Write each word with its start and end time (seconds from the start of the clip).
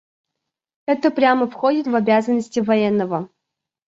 Это 0.87 1.11
прямо 1.11 1.45
входит 1.47 1.85
в 1.85 1.93
обязанности 1.93 2.59
военного. 2.59 3.29